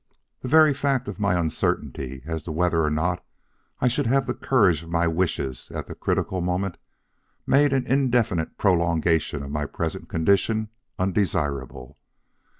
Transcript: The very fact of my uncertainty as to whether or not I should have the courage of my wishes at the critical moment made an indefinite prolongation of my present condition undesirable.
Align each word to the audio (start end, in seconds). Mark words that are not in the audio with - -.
The 0.41 0.47
very 0.47 0.73
fact 0.73 1.07
of 1.07 1.19
my 1.19 1.39
uncertainty 1.39 2.23
as 2.25 2.41
to 2.41 2.51
whether 2.51 2.83
or 2.83 2.89
not 2.89 3.23
I 3.79 3.87
should 3.87 4.07
have 4.07 4.25
the 4.25 4.33
courage 4.33 4.81
of 4.81 4.89
my 4.89 5.07
wishes 5.07 5.69
at 5.69 5.85
the 5.85 5.93
critical 5.93 6.41
moment 6.41 6.77
made 7.45 7.71
an 7.71 7.85
indefinite 7.85 8.57
prolongation 8.57 9.43
of 9.43 9.51
my 9.51 9.67
present 9.67 10.09
condition 10.09 10.69
undesirable. 10.97 11.99